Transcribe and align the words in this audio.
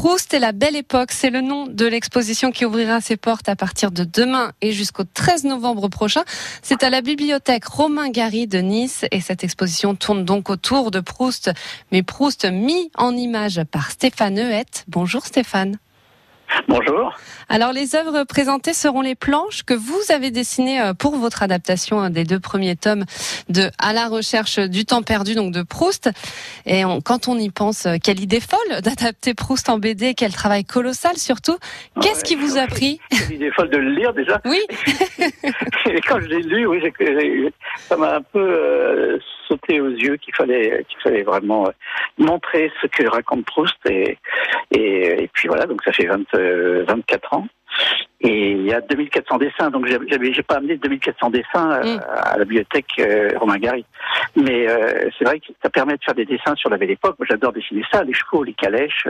Proust 0.00 0.32
et 0.32 0.38
la 0.38 0.52
Belle 0.52 0.76
Époque, 0.76 1.10
c'est 1.10 1.28
le 1.28 1.40
nom 1.40 1.66
de 1.66 1.84
l'exposition 1.84 2.52
qui 2.52 2.64
ouvrira 2.64 3.00
ses 3.00 3.16
portes 3.16 3.48
à 3.48 3.56
partir 3.56 3.90
de 3.90 4.04
demain 4.04 4.52
et 4.60 4.70
jusqu'au 4.70 5.02
13 5.02 5.42
novembre 5.42 5.88
prochain. 5.88 6.22
C'est 6.62 6.84
à 6.84 6.90
la 6.90 7.00
bibliothèque 7.00 7.64
Romain 7.64 8.08
Gary 8.08 8.46
de 8.46 8.58
Nice 8.58 9.04
et 9.10 9.20
cette 9.20 9.42
exposition 9.42 9.96
tourne 9.96 10.24
donc 10.24 10.50
autour 10.50 10.92
de 10.92 11.00
Proust, 11.00 11.50
mais 11.90 12.04
Proust 12.04 12.44
mis 12.44 12.92
en 12.94 13.16
image 13.16 13.60
par 13.72 13.90
Stéphane 13.90 14.38
Huette. 14.38 14.84
Bonjour 14.86 15.26
Stéphane. 15.26 15.78
Bonjour. 16.66 17.16
Alors 17.48 17.72
les 17.72 17.94
œuvres 17.94 18.24
présentées 18.24 18.72
seront 18.72 19.00
les 19.00 19.14
planches 19.14 19.62
que 19.62 19.74
vous 19.74 20.00
avez 20.10 20.30
dessinées 20.30 20.80
euh, 20.80 20.94
pour 20.94 21.16
votre 21.16 21.42
adaptation 21.42 22.10
des 22.10 22.24
deux 22.24 22.40
premiers 22.40 22.76
tomes 22.76 23.04
de 23.48 23.70
À 23.78 23.92
la 23.92 24.08
recherche 24.08 24.58
du 24.58 24.84
temps 24.84 25.02
perdu, 25.02 25.34
donc 25.34 25.52
de 25.52 25.62
Proust. 25.62 26.10
Et 26.66 26.82
quand 27.04 27.28
on 27.28 27.38
y 27.38 27.50
pense, 27.50 27.86
euh, 27.86 27.96
quelle 28.02 28.20
idée 28.20 28.40
folle 28.40 28.80
d'adapter 28.82 29.34
Proust 29.34 29.68
en 29.68 29.78
BD, 29.78 30.14
quel 30.14 30.32
travail 30.32 30.64
colossal 30.64 31.16
surtout. 31.16 31.56
Qu'est-ce 32.00 32.24
qui 32.24 32.36
vous 32.36 32.58
a 32.58 32.66
pris 32.66 33.00
Quelle 33.10 33.36
idée 33.36 33.50
folle 33.50 33.70
de 33.70 33.78
le 33.78 33.90
lire 33.94 34.12
déjà. 34.12 34.40
Oui. 34.44 34.60
Et 35.86 36.00
quand 36.00 36.20
je 36.20 36.26
l'ai 36.26 36.42
lu, 36.42 36.66
oui, 36.66 36.80
ça 37.88 37.96
m'a 37.96 38.16
un 38.16 38.22
peu 38.22 38.38
euh, 38.38 39.18
aux 39.70 39.90
yeux 39.90 40.16
qu'il 40.16 40.34
fallait 40.34 40.84
qu'il 40.88 40.98
fallait 41.00 41.22
vraiment 41.22 41.70
montrer 42.18 42.72
ce 42.80 42.86
que 42.86 43.06
raconte 43.08 43.44
Proust 43.44 43.76
et, 43.88 44.18
et, 44.70 45.22
et 45.24 45.30
puis 45.32 45.48
voilà 45.48 45.66
donc 45.66 45.82
ça 45.82 45.92
fait 45.92 46.06
20, 46.06 46.84
24 46.86 47.34
ans. 47.34 47.46
Et 48.20 48.50
il 48.50 48.64
y 48.64 48.72
a 48.72 48.80
2400 48.80 49.38
dessins, 49.38 49.70
donc 49.70 49.86
j'ai 49.86 50.42
pas 50.42 50.56
amené 50.56 50.76
2400 50.76 51.30
dessins 51.30 51.70
euh, 51.70 51.96
mm. 51.96 52.00
à 52.08 52.36
la 52.36 52.44
bibliothèque 52.44 52.90
euh, 52.98 53.30
Romain 53.38 53.58
Gary. 53.58 53.84
Mais 54.34 54.68
euh, 54.68 55.08
c'est 55.16 55.24
vrai 55.24 55.38
que 55.38 55.46
ça 55.62 55.70
permet 55.70 55.96
de 55.96 56.02
faire 56.02 56.14
des 56.14 56.24
dessins 56.24 56.56
sur 56.56 56.68
la 56.68 56.78
belle 56.78 56.90
époque. 56.90 57.14
Moi, 57.18 57.26
j'adore 57.30 57.52
dessiner 57.52 57.84
ça, 57.92 58.02
les 58.02 58.12
chevaux, 58.12 58.42
les 58.42 58.54
calèches, 58.54 59.06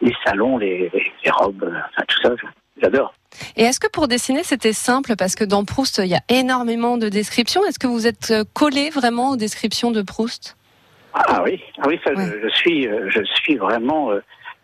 les 0.00 0.14
salons, 0.24 0.56
les, 0.56 0.90
les 1.22 1.30
robes, 1.30 1.70
enfin 1.90 2.02
tout 2.08 2.18
ça, 2.22 2.30
j'adore. 2.86 3.14
Et 3.56 3.64
est-ce 3.64 3.80
que 3.80 3.88
pour 3.88 4.08
dessiner 4.08 4.42
c'était 4.42 4.72
simple? 4.72 5.14
Parce 5.16 5.34
que 5.34 5.44
dans 5.44 5.64
Proust 5.64 6.00
il 6.02 6.10
y 6.10 6.14
a 6.14 6.22
énormément 6.28 6.96
de 6.96 7.08
descriptions. 7.08 7.64
Est-ce 7.66 7.78
que 7.78 7.86
vous 7.86 8.06
êtes 8.06 8.32
collé 8.54 8.90
vraiment 8.90 9.30
aux 9.30 9.36
descriptions 9.36 9.90
de 9.90 10.02
Proust? 10.02 10.56
Ah 11.12 11.42
oui, 11.42 11.62
ah 11.78 11.84
oui, 11.88 11.98
ça, 12.04 12.10
je, 12.14 12.40
je, 12.42 12.48
suis, 12.54 12.82
je 12.84 13.22
suis 13.24 13.56
vraiment 13.56 14.10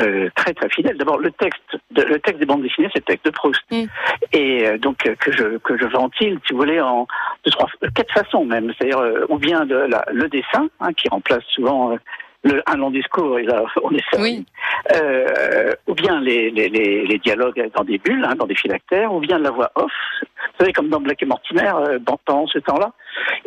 euh, 0.00 0.28
très 0.34 0.52
très 0.54 0.68
fidèle. 0.70 0.96
D'abord, 0.96 1.18
le 1.18 1.30
texte, 1.30 1.62
de, 1.92 2.02
le 2.02 2.18
texte 2.18 2.40
des 2.40 2.46
bandes 2.46 2.62
dessinées, 2.62 2.88
c'est 2.92 3.00
le 3.00 3.04
texte 3.04 3.26
de 3.26 3.30
Proust, 3.30 3.62
mm. 3.70 3.84
et 4.32 4.66
euh, 4.66 4.78
donc 4.78 5.06
euh, 5.06 5.14
que 5.14 5.30
je 5.30 5.58
que 5.58 5.78
je 5.78 5.84
ventile, 5.84 6.40
si 6.46 6.52
vous 6.52 6.58
voulez, 6.58 6.80
en 6.80 7.06
trois, 7.44 7.68
quatre 7.94 8.12
façons 8.12 8.44
même. 8.44 8.72
C'est-à-dire, 8.76 9.00
ou 9.28 9.38
bien 9.38 9.64
de 9.64 9.76
la, 9.76 10.04
le 10.12 10.28
dessin, 10.28 10.68
hein, 10.80 10.92
qui 10.94 11.08
remplace 11.08 11.44
souvent 11.54 11.96
le, 12.44 12.62
un 12.66 12.76
long 12.76 12.90
discours, 12.90 13.38
et 13.38 13.42
là, 13.42 13.64
on 13.82 13.90
est 13.94 14.18
oui. 14.18 14.44
euh, 14.92 15.72
ou 15.86 15.94
bien 15.94 16.20
les, 16.20 16.50
les, 16.50 16.68
les, 16.68 17.06
les, 17.06 17.18
dialogues 17.18 17.70
dans 17.74 17.84
des 17.84 17.98
bulles, 17.98 18.24
hein, 18.24 18.34
dans 18.36 18.46
des 18.46 18.54
phylactères, 18.54 19.12
ou 19.12 19.20
bien 19.20 19.38
la 19.38 19.50
voix 19.50 19.70
off, 19.74 19.92
vous 20.22 20.58
savez, 20.60 20.72
comme 20.72 20.88
dans 20.88 21.00
Black 21.00 21.22
et 21.22 21.26
Mortimer, 21.26 21.70
euh, 21.74 21.98
pendant 22.26 22.46
ce 22.46 22.58
temps-là. 22.58 22.92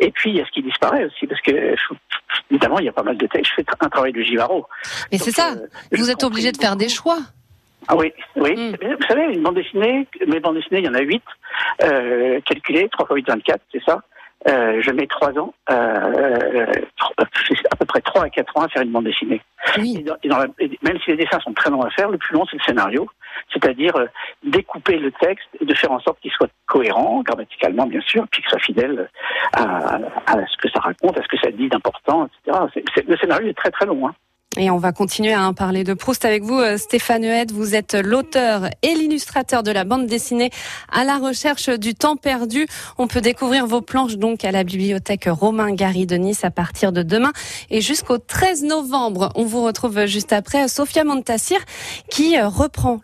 Et 0.00 0.10
puis, 0.10 0.30
il 0.30 0.36
y 0.36 0.40
a 0.40 0.44
ce 0.44 0.50
qui 0.50 0.62
disparaît 0.62 1.04
aussi, 1.04 1.26
parce 1.26 1.40
que 1.40 1.74
évidemment, 2.50 2.78
il 2.78 2.86
y 2.86 2.88
a 2.88 2.92
pas 2.92 3.02
mal 3.02 3.16
de 3.16 3.26
textes. 3.26 3.52
Je 3.56 3.62
fais 3.62 3.66
un 3.80 3.88
travail 3.88 4.12
de 4.12 4.22
Givaro. 4.22 4.66
Mais 5.12 5.18
c'est 5.18 5.30
ça, 5.30 5.52
euh, 5.52 5.66
vous 5.92 6.10
êtes 6.10 6.24
obligé 6.24 6.52
de 6.52 6.56
faire 6.56 6.76
des 6.76 6.88
choix. 6.88 7.18
Ah 7.86 7.96
oui, 7.96 8.12
oui. 8.36 8.54
Mm. 8.54 8.76
Vous 8.82 9.06
savez, 9.06 9.32
une 9.32 9.42
bande 9.42 9.54
dessinée, 9.54 10.06
mes 10.26 10.40
bandes 10.40 10.56
dessinées, 10.56 10.80
il 10.80 10.86
y 10.86 10.88
en 10.88 10.94
a 10.94 11.00
huit, 11.00 11.22
euh, 11.84 12.40
calculées, 12.44 12.88
3 12.90 13.06
x 13.06 13.14
8, 13.14 13.28
24, 13.28 13.60
c'est 13.72 13.82
ça. 13.84 14.02
Euh, 14.46 14.80
je 14.80 14.92
mets 14.92 15.08
trois 15.08 15.36
ans, 15.36 15.52
euh, 15.68 16.66
à 17.18 17.76
peu 17.76 17.86
près 17.86 18.00
trois 18.02 18.22
à 18.22 18.30
quatre 18.30 18.56
ans 18.56 18.62
à 18.62 18.68
faire 18.68 18.82
une 18.82 18.92
bande 18.92 19.04
dessinée. 19.04 19.42
Oui. 19.76 20.04
Et 20.22 20.28
dans, 20.28 20.44
même 20.82 20.98
si 21.04 21.10
les 21.10 21.16
dessins 21.16 21.40
sont 21.40 21.52
très 21.52 21.70
longs 21.70 21.82
à 21.82 21.90
faire, 21.90 22.08
le 22.08 22.18
plus 22.18 22.34
long 22.34 22.46
c'est 22.48 22.56
le 22.56 22.62
scénario, 22.62 23.08
c'est-à-dire 23.52 23.96
euh, 23.96 24.06
découper 24.44 24.98
le 24.98 25.10
texte 25.10 25.48
et 25.60 25.64
de 25.64 25.74
faire 25.74 25.90
en 25.90 25.98
sorte 25.98 26.20
qu'il 26.20 26.30
soit 26.30 26.48
cohérent, 26.66 27.22
grammaticalement 27.22 27.86
bien 27.86 28.00
sûr, 28.02 28.26
puis 28.30 28.40
qu'il 28.40 28.50
soit 28.50 28.60
fidèle 28.60 29.10
à, 29.54 29.96
à, 30.26 30.46
ce 30.46 30.56
que 30.56 30.70
ça 30.70 30.78
raconte, 30.80 31.18
à 31.18 31.22
ce 31.22 31.28
que 31.28 31.38
ça 31.38 31.50
dit 31.50 31.68
d'important, 31.68 32.28
etc. 32.46 32.84
le 33.08 33.16
scénario 33.16 33.48
est 33.48 33.58
très 33.58 33.72
très 33.72 33.86
long. 33.86 34.06
Hein. 34.06 34.14
Et 34.56 34.70
on 34.70 34.78
va 34.78 34.92
continuer 34.92 35.34
à 35.34 35.52
parler 35.52 35.84
de 35.84 35.92
Proust 35.92 36.24
avec 36.24 36.42
vous, 36.42 36.58
euh, 36.58 36.78
Stéphane 36.78 37.22
Huette. 37.22 37.52
Vous 37.52 37.74
êtes 37.74 37.92
l'auteur 37.92 38.70
et 38.80 38.94
l'illustrateur 38.94 39.62
de 39.62 39.70
la 39.70 39.84
bande 39.84 40.06
dessinée 40.06 40.50
à 40.90 41.04
la 41.04 41.18
recherche 41.18 41.68
du 41.68 41.94
temps 41.94 42.16
perdu. 42.16 42.66
On 42.96 43.08
peut 43.08 43.20
découvrir 43.20 43.66
vos 43.66 43.82
planches 43.82 44.16
donc 44.16 44.46
à 44.46 44.50
la 44.50 44.64
bibliothèque 44.64 45.28
Romain 45.30 45.74
Gary 45.74 46.06
de 46.06 46.16
Nice 46.16 46.44
à 46.44 46.50
partir 46.50 46.92
de 46.92 47.02
demain 47.02 47.32
et 47.68 47.82
jusqu'au 47.82 48.16
13 48.16 48.64
novembre. 48.64 49.30
On 49.34 49.44
vous 49.44 49.62
retrouve 49.62 50.06
juste 50.06 50.32
après 50.32 50.66
Sophia 50.66 51.04
Montassir 51.04 51.58
qui 52.08 52.38
euh, 52.38 52.48
reprend 52.48 52.96